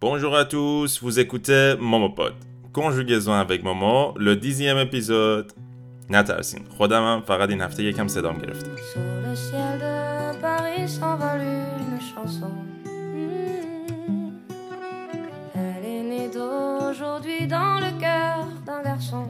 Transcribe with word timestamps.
Bonjour 0.00 0.36
à 0.36 0.44
tous, 0.44 1.02
vous 1.02 1.18
écoutez 1.18 1.74
Momopod. 1.80 2.34
Conjugaison 2.72 3.32
avec 3.32 3.62
Momo, 3.62 4.14
le 4.16 4.36
dixième 4.36 4.78
épisode. 4.78 5.52
نترسین 6.10 6.64
خودمم 6.78 7.20
فقط 7.26 7.48
این 7.48 7.60
هفته 7.60 7.82
یکم 7.82 8.08
صدام 8.08 8.38
گرفته 8.38 8.70
Sur 8.76 9.00
le 9.26 9.34
ciel 9.34 9.78
de 9.80 10.40
Paris 10.40 10.88
s'envole 10.88 11.42
une 11.42 12.00
chanson. 12.00 12.52
Hmm. 12.84 14.30
Elle 15.54 15.84
est 15.94 16.04
née 16.12 16.28
d'aujourd'hui 16.36 17.46
dans 17.46 17.80
le 17.84 17.90
cœur 18.00 18.38
d'un 18.66 18.82
garçon. 18.82 19.22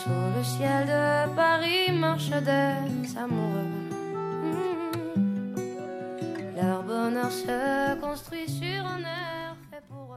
Sur 0.00 0.20
le 0.36 0.42
ciel 0.44 0.86
de 0.94 1.34
Paris 1.34 1.92
marchent 2.04 2.40
des 2.50 3.18
amoureux. 3.24 3.76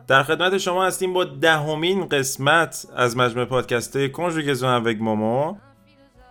در 0.08 0.24
خدمت 0.24 0.58
شما 0.58 0.86
هستیم 0.86 1.14
با 1.14 1.24
دهمین 1.24 2.08
قسمت 2.08 2.86
از 2.96 3.18
مجموعه 3.18 3.46
پادکست 3.46 4.08
کنجوگزون 4.08 4.84
avec 4.84 5.02
مومو 5.02 5.56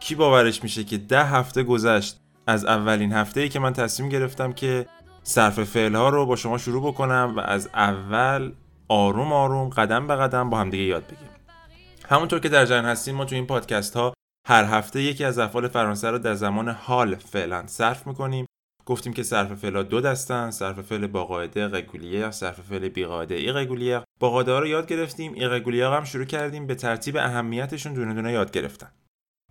کی 0.00 0.14
باورش 0.14 0.62
میشه 0.62 0.84
که 0.84 0.98
ده 0.98 1.24
هفته 1.24 1.62
گذشت 1.62 2.20
از 2.46 2.64
اولین 2.64 3.12
هفته 3.12 3.40
ای 3.40 3.48
که 3.48 3.58
من 3.58 3.72
تصمیم 3.72 4.08
گرفتم 4.08 4.52
که 4.52 4.86
صرف 5.22 5.64
فعل 5.64 5.94
ها 5.94 6.08
رو 6.08 6.26
با 6.26 6.36
شما 6.36 6.58
شروع 6.58 6.92
بکنم 6.92 7.34
و 7.36 7.40
از 7.40 7.70
اول 7.74 8.52
آروم 8.88 9.32
آروم 9.32 9.68
قدم 9.68 10.06
به 10.06 10.16
قدم 10.16 10.50
با 10.50 10.58
همدیگه 10.58 10.84
یاد 10.84 11.04
بگیریم. 11.06 11.30
همونطور 12.08 12.40
که 12.40 12.48
در 12.48 12.64
جریان 12.64 12.84
هستیم 12.84 13.14
ما 13.14 13.24
تو 13.24 13.34
این 13.34 13.46
پادکست 13.46 13.96
ها 13.96 14.14
هر 14.48 14.64
هفته 14.64 15.02
یکی 15.02 15.24
از 15.24 15.38
افعال 15.38 15.68
فرانسه 15.68 16.10
رو 16.10 16.18
در 16.18 16.34
زمان 16.34 16.68
حال 16.68 17.14
فعلا 17.14 17.66
صرف 17.66 18.06
می‌کنیم. 18.06 18.46
گفتیم 18.90 19.12
که 19.12 19.22
صرف 19.22 19.52
فعل 19.52 19.82
دو 19.82 20.00
دستن 20.00 20.50
صرف 20.50 20.80
فعل 20.80 21.06
با 21.06 21.24
قاعده 21.24 21.68
رگولیر 21.68 22.30
صرف 22.30 22.60
فعل 22.60 22.88
بی 22.88 23.04
قاعده 23.04 23.34
ایرگولیر 23.34 24.00
با 24.20 24.30
قاعده 24.30 24.58
رو 24.58 24.66
یاد 24.66 24.86
گرفتیم 24.86 25.32
ایرگولیر 25.32 25.84
هم 25.84 26.04
شروع 26.04 26.24
کردیم 26.24 26.66
به 26.66 26.74
ترتیب 26.74 27.16
اهمیتشون 27.16 27.94
دونه 27.94 28.14
دونه 28.14 28.32
یاد 28.32 28.50
گرفتن. 28.50 28.90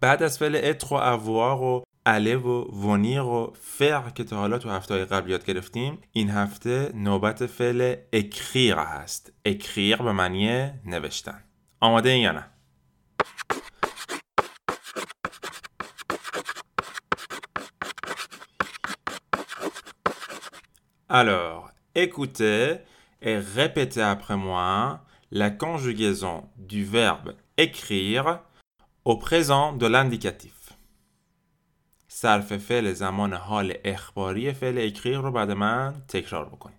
بعد 0.01 0.23
از 0.23 0.37
فعل 0.37 0.59
اتر 0.63 0.87
و 0.91 0.97
اوار 0.97 1.61
و 1.61 1.83
اله 2.05 2.37
و 2.37 2.63
ونیر 2.87 3.21
و 3.21 3.53
فر 3.61 4.09
که 4.09 4.23
تا 4.23 4.37
حالا 4.37 4.57
تو 4.57 4.69
هفته 4.69 4.93
های 4.93 5.05
قبل 5.05 5.29
یاد 5.29 5.45
گرفتیم 5.45 5.97
این 6.11 6.29
هفته 6.29 6.91
نوبت 6.93 7.45
فعل 7.45 7.95
اکریر 8.13 8.75
هست. 8.75 9.33
اکریر 9.45 9.95
به 9.95 10.11
معنی 10.11 10.71
نوشتن. 10.85 11.43
آماده 11.79 12.09
این 12.09 12.21
یا 12.21 12.31
نه؟ 12.31 12.45
Alors, 21.08 21.70
écoutez 21.94 22.78
et 23.22 23.38
répétez 23.38 24.02
après 24.02 24.36
moi 24.36 25.04
la 25.30 25.50
conjugaison 25.50 26.48
du 26.56 26.84
verbe 26.84 27.34
écrire 27.56 28.40
au 29.04 29.16
présent 29.16 29.72
de 29.72 29.86
l'indicatif. 29.86 30.54
صرف 32.08 32.52
فعل 32.52 32.92
زمان 32.92 33.36
حال 33.36 33.72
اخباری 33.84 34.52
فعل 34.52 34.78
اکریر 34.78 35.18
رو 35.18 35.32
بعد 35.32 35.50
من 35.50 36.02
تکرار 36.08 36.48
بکنید. 36.48 36.78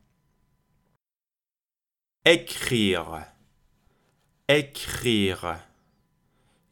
écrire 2.26 3.22
écrire 4.50 5.60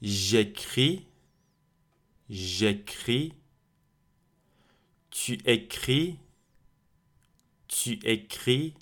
j'écris 0.02 1.06
j'écris 2.30 3.34
tu 5.12 5.34
écris 5.46 6.18
tu 7.89 8.07
écris 8.07 8.75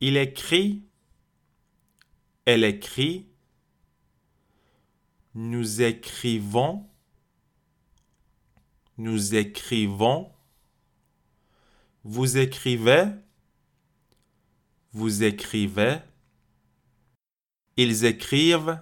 il 0.00 0.16
écrit 0.16 0.84
elle 2.44 2.62
écrit 2.62 3.26
nous 5.34 5.82
écrivons 5.82 6.88
nous 8.96 9.34
écrivons 9.34 10.30
vous 12.04 12.36
écrivez 12.38 13.06
vous 14.92 15.24
écrivez 15.24 15.98
ils 17.76 18.04
écrivent 18.04 18.80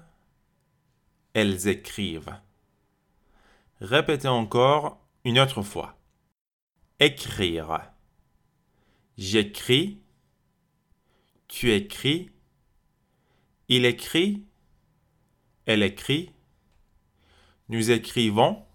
elles 1.33 1.67
écrivent. 1.67 2.39
Répétez 3.81 4.29
encore 4.29 5.05
une 5.25 5.41
autre 5.41 5.63
fois. 5.63 5.99
Écrire 7.01 7.94
j'écris 9.18 10.02
tu 11.48 11.72
écris 11.72 12.32
il 13.68 13.86
écrit 13.86 14.46
elle 15.66 15.84
écrit 15.84 16.32
nous 17.70 17.92
écrivons 17.92 18.66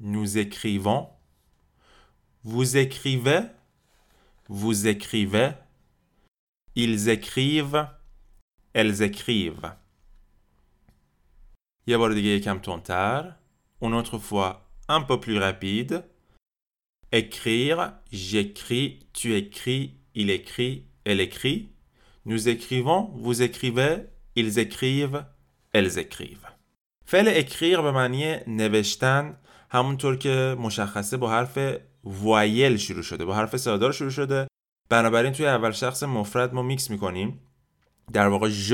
nous 0.00 0.38
écrivons 0.38 1.08
vous 2.42 2.76
écrivez 2.76 3.40
vous 4.48 4.86
écrivez 4.86 5.52
ils 6.74 7.08
écrivent 7.08 7.88
elles 8.72 9.02
écrivent 9.02 9.72
یه 11.86 11.96
بار 11.96 12.12
دیگه 12.12 12.28
یکم 12.28 12.58
تندتر 12.58 13.34
une 13.82 13.94
autre 13.94 14.18
fois 14.18 14.70
un 14.88 15.02
peu 15.02 15.20
plus 15.20 15.38
rapide 15.38 16.04
écrire 17.11 17.93
j'écris 18.11 18.99
tu 19.13 19.35
écris 19.35 19.97
il 20.15 20.29
écrit 20.29 20.85
elle 21.05 21.19
écrit. 21.19 21.69
Nous 22.25 22.49
écrivons 22.49 23.11
vous 23.15 23.41
écrivez 23.41 24.07
ils 24.35 24.59
écrivent 24.59 25.25
elles 25.73 25.97
écrivent. 25.97 26.47
فعل 27.05 27.27
اکریر 27.27 27.81
به 27.81 27.91
معنی 27.91 28.35
نوشتن 28.47 29.37
همونطور 29.69 30.15
که 30.15 30.55
مشخصه 30.59 31.17
با 31.17 31.29
حرف 31.29 31.57
وایل 32.03 32.77
شروع 32.77 33.03
شده 33.03 33.25
با 33.25 33.35
حرف 33.35 33.57
صدادار 33.57 33.91
شروع 33.91 34.09
شده 34.09 34.47
بنابراین 34.89 35.33
توی 35.33 35.45
اول 35.45 35.71
شخص 35.71 36.03
مفرد 36.03 36.53
ما 36.53 36.61
میکس 36.61 36.89
می‌کنیم 36.89 37.39
در 38.13 38.27
واقع 38.27 38.49
ژ 38.49 38.73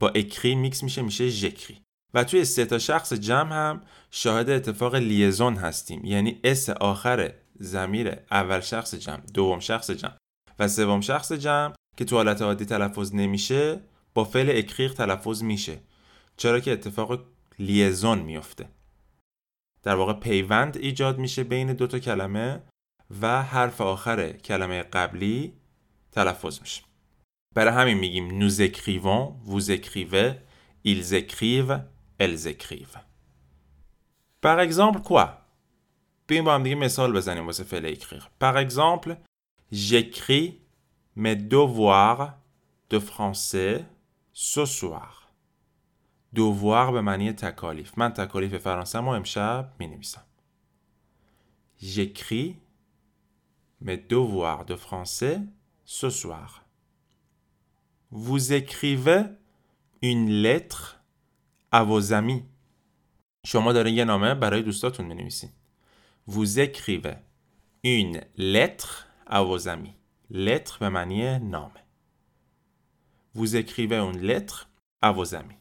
با 0.00 0.08
اکری 0.08 0.54
میکس 0.54 0.82
میشه 0.82 1.02
میشه 1.02 1.28
ژکری 1.28 1.78
و 2.14 2.24
توی 2.24 2.44
سه 2.44 2.64
تا 2.64 2.78
شخص 2.78 3.12
جمع 3.12 3.52
هم 3.52 3.82
شاهد 4.10 4.50
اتفاق 4.50 4.94
لیزون 4.94 5.56
هستیم 5.56 6.04
یعنی 6.04 6.40
اس 6.44 6.70
آخر 6.70 7.32
ضمیر 7.62 8.16
اول 8.30 8.60
شخص 8.60 8.94
جمع 8.94 9.20
دوم 9.34 9.60
شخص 9.60 9.90
جمع 9.90 10.16
و 10.58 10.68
سوم 10.68 11.00
شخص 11.00 11.32
جمع 11.32 11.74
که 11.96 12.04
تو 12.04 12.16
حالت 12.16 12.42
عادی 12.42 12.64
تلفظ 12.64 13.14
نمیشه 13.14 13.80
با 14.14 14.24
فعل 14.24 14.58
اکریر 14.58 14.92
تلفظ 14.92 15.42
میشه. 15.42 15.80
چرا 16.36 16.60
که 16.60 16.72
اتفاق 16.72 17.24
لیزون 17.58 18.18
میفته. 18.18 18.68
در 19.82 19.94
واقع 19.94 20.12
پیوند 20.12 20.76
ایجاد 20.76 21.18
میشه 21.18 21.44
بین 21.44 21.72
دو 21.72 21.86
تا 21.86 21.98
کلمه 21.98 22.62
و 23.20 23.42
حرف 23.42 23.80
آخر 23.80 24.32
کلمه 24.32 24.82
قبلی 24.82 25.54
تلفظ 26.12 26.60
میشه. 26.60 26.82
برای 27.54 27.74
همین 27.74 27.98
میگیم 27.98 28.48
nous 28.48 28.60
écrivons 28.60 29.34
vous 29.44 29.70
écrivez 29.70 30.34
ils 30.84 31.14
écrivent 31.14 31.80
elles 32.18 32.46
écrivent 32.46 33.00
par 34.40 34.60
exemple 34.60 35.00
بیایم 36.29 36.45
با 36.45 36.55
هم 36.55 36.63
دیگه 36.63 36.75
مثال 36.75 37.13
بزنیم 37.13 37.45
واسه 37.45 37.63
فعل 37.63 37.85
اکریر 37.85 38.29
par 38.43 38.57
exemple 38.57 39.15
j'écris 39.73 40.53
mes 41.15 41.35
devoirs 41.35 42.33
de 42.89 42.99
français 42.99 43.85
ce 44.33 44.65
soir 44.65 45.31
devoir 46.35 46.91
به 46.91 47.01
معنی 47.01 47.33
تکالیف 47.33 47.97
من 47.97 48.13
تکالیف 48.13 48.55
فرانسه 48.55 48.99
ما 48.99 49.15
امشب 49.15 49.73
می 49.79 49.87
نویسم 49.87 50.21
j'écris 51.81 52.55
mes 53.81 53.97
devoirs 53.97 54.65
de 54.65 54.75
français 54.75 55.39
ce 55.85 56.09
soir 56.09 56.65
vous 58.11 58.53
écrivez 58.53 59.23
une 60.01 60.29
lettre 60.29 61.01
à 61.71 61.83
vos 61.83 62.13
amis 62.13 62.43
شما 63.45 63.73
دارین 63.73 63.95
یه 63.95 64.05
نامه 64.05 64.33
برای 64.33 64.61
دوستاتون 64.61 65.05
می 65.05 65.15
نویسین 65.15 65.49
vous 66.29 66.59
écrivez 66.59 67.17
une 67.83 68.21
lettre 68.37 69.07
à 69.25 69.43
vos 69.43 69.67
amis 69.67 69.95
lettre 70.29 70.79
به 70.79 70.89
معنی 70.89 71.39
نامه 71.39 71.85
vous 73.35 73.55
écrivez 73.55 73.97
une 73.97 74.21
lettre 74.21 74.69
à 75.01 75.11
vos 75.11 75.35
amis 75.35 75.59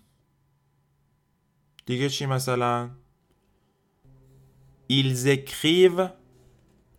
دیگه 1.86 2.08
چی 2.08 2.26
مثلا 2.26 2.90
ils 4.88 5.28
écrivent 5.28 6.10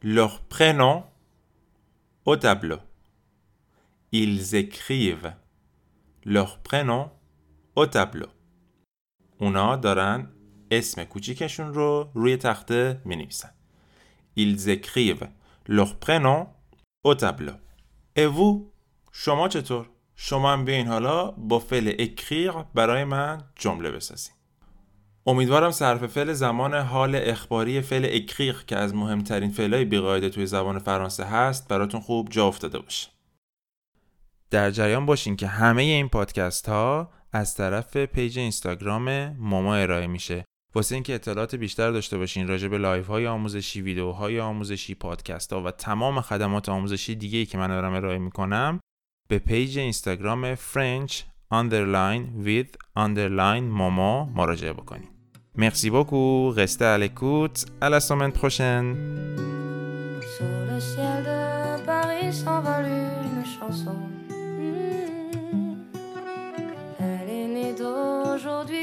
leur 0.01 0.42
prénom 0.42 1.04
au 2.25 2.36
tableau 2.36 2.80
ils 4.12 4.56
écrivent 4.56 5.33
leur 6.25 6.60
prénom 6.60 7.12
au 7.75 7.86
tableau 7.86 8.30
اونا 9.42 9.75
دارن 9.75 10.31
اسم 10.72 11.04
کوچیکشون 11.04 11.74
رو 11.74 12.12
روی 12.13 12.38
تخته 12.38 13.01
می 13.06 13.16
نویسن 13.16 13.50
ils 14.37 14.69
écrivent 14.69 15.29
leur 15.67 15.97
prénom 15.97 16.49
au 17.05 17.15
tableau. 17.15 17.56
Et 18.17 18.27
vous 18.27 18.73
شما 19.12 19.49
چطور؟ 19.49 19.91
شما 20.17 20.53
هم 20.53 20.65
بیاین 20.65 20.87
حالا 20.87 21.31
با 21.31 21.59
فعل 21.59 21.94
اکریر 21.99 22.53
برای 22.75 23.05
من 23.05 23.43
جمله 23.56 23.91
بسازین. 23.91 24.35
امیدوارم 25.27 25.71
صرف 25.71 26.06
فعل 26.06 26.32
زمان 26.32 26.75
حال 26.75 27.15
اخباری 27.15 27.81
فعل 27.81 28.09
اکریق 28.11 28.65
که 28.65 28.77
از 28.77 28.94
مهمترین 28.94 29.50
فعلهای 29.50 29.85
بیقاعده 29.85 30.29
توی 30.29 30.47
زبان 30.47 30.79
فرانسه 30.79 31.25
هست 31.25 31.69
براتون 31.69 32.00
خوب 32.00 32.29
جا 32.29 32.47
افتاده 32.47 32.79
باشه. 32.79 33.09
در 34.50 34.71
جریان 34.71 35.06
باشین 35.06 35.37
که 35.37 35.47
همه 35.47 35.83
این 35.83 36.09
پادکست 36.09 36.69
ها 36.69 37.11
از 37.33 37.55
طرف 37.55 37.97
پیج 37.97 38.38
اینستاگرام 38.38 39.29
ماما 39.29 39.75
ارائه 39.75 40.06
میشه 40.06 40.44
واسه 40.75 40.94
اینکه 40.94 41.14
اطلاعات 41.14 41.55
بیشتر 41.55 41.90
داشته 41.90 42.19
باشین 42.19 42.49
راجع 42.49 42.69
به 42.69 42.78
لایف 42.78 43.06
های 43.06 43.26
آموزشی 43.26 43.81
ویدیوهای 43.81 44.40
آموزشی 44.40 44.94
پادکست 44.94 45.52
ها 45.52 45.62
و 45.62 45.70
تمام 45.70 46.20
خدمات 46.20 46.69
آموزشی 46.69 47.14
دیگه 47.14 47.38
ای 47.38 47.46
که 47.46 47.58
من 47.58 47.69
دارم 47.69 47.93
ارائه 47.93 48.19
می‌کنم 48.19 48.81
به 49.28 49.38
پیج 49.38 49.78
اینستاگرام 49.78 50.55
French 50.55 51.12
underline 51.55 52.46
with 52.46 52.99
underline 52.99 53.62
ماما 53.62 54.25
مراجعه 54.25 54.72
بکنید 54.72 55.20
Merci 55.56 55.90
beaucoup, 55.90 56.52
restez 56.62 56.84
à 56.84 56.96
l'écoute, 56.96 57.66
à 57.81 57.90
chanson. 63.58 63.99
Hmm. 64.58 64.90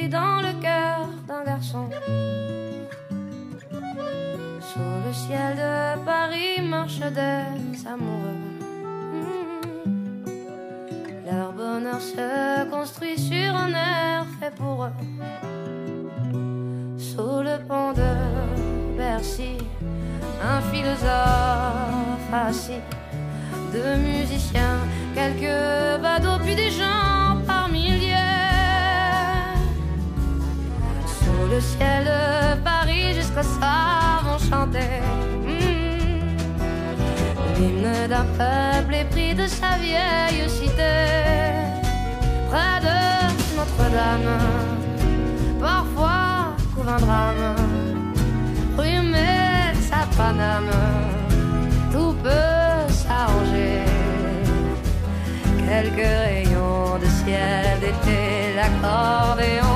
Dans 0.10 0.47
Sur 4.60 4.90
le 5.06 5.14
ciel 5.14 5.56
de 5.56 6.06
Paris 6.06 6.62
marchent 6.62 7.00
des 7.00 7.88
amoureux. 7.88 8.42
Leur 11.26 11.52
bonheur 11.54 12.02
se 12.02 12.70
construit 12.70 13.18
sur 13.18 13.56
un 13.56 13.70
air 13.70 14.26
fait 14.40 14.54
pour 14.56 14.86
eux. 14.86 14.96
Sous 16.98 17.42
le 17.50 17.58
pont 17.68 17.94
de 17.94 18.98
Bercy, 18.98 19.58
un 20.44 20.62
philosophe 20.70 22.34
assis, 22.34 22.82
deux 23.74 23.96
musiciens, 23.98 24.78
quelques 25.16 26.02
badauds, 26.02 26.40
puis 26.44 26.56
des 26.56 26.72
gens 26.72 27.07
le 31.58 31.62
ciel 31.62 32.04
de 32.06 32.62
Paris, 32.62 33.16
jusqu'au 33.16 33.42
soir 33.42 34.24
vont 34.26 34.42
chanter 34.50 34.92
hmm, 35.46 36.38
l'hymne 37.56 37.94
d'un 38.12 38.28
peuple 38.42 38.94
épris 39.04 39.34
de 39.34 39.48
sa 39.48 39.72
vieille 39.86 40.48
cité, 40.58 40.94
près 42.50 42.78
de 42.88 42.98
Notre-Dame. 43.58 44.34
Parfois 45.60 46.56
couvre 46.76 46.92
un 46.98 47.02
drame, 47.06 47.56
mais 49.14 49.74
sa 49.90 50.02
Paname, 50.16 50.76
tout 51.92 52.14
peut 52.24 52.84
s'arranger. 53.02 53.82
Quelques 55.68 56.14
rayons 56.26 57.00
de 57.04 57.10
ciel 57.20 57.80
d'été, 57.82 58.20
l'accordéon 58.58 59.67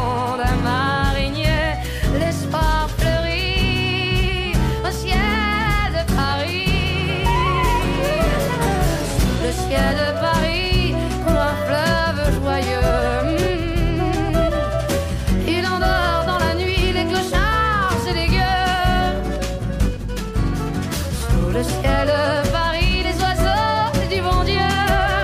le 21.53 21.63
ciel 21.63 22.07
Paris, 22.51 23.03
les 23.03 23.17
oiseaux 23.23 24.07
du 24.09 24.21
bon 24.21 24.43
Dieu 24.43 24.69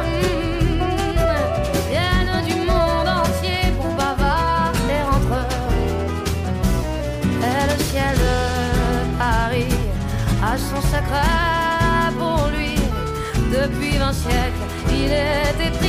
hmm, 0.04 0.82
viennent 1.90 2.46
du 2.46 2.56
monde 2.70 3.08
entier 3.08 3.72
pour 3.78 3.92
bavarder 3.96 5.02
entre 5.16 5.34
eux. 5.42 5.50
Et 7.50 7.64
le 7.72 7.78
ciel 7.90 8.20
Paris 9.18 9.76
a 10.44 10.58
son 10.58 10.82
secret 10.82 12.12
pour 12.20 12.50
lui. 12.56 12.76
Depuis 13.50 13.98
vingt 13.98 14.14
siècles, 14.14 14.66
il 14.90 15.12
est 15.12 15.68
épris 15.68 15.87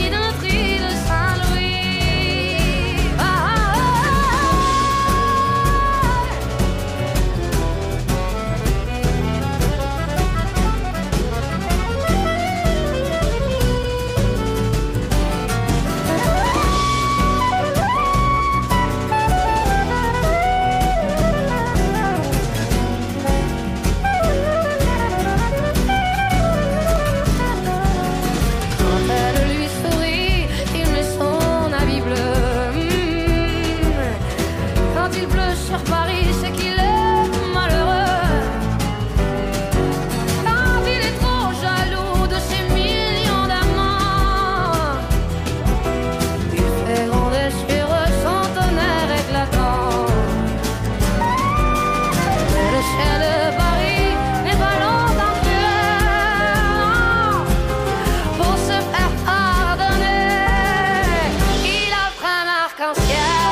Yeah. 63.09 63.48